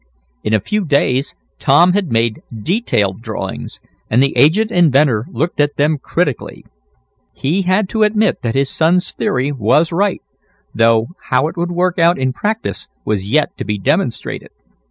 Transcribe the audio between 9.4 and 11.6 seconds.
was right, though how it